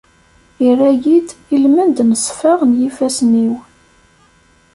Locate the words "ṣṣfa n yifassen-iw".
2.23-3.55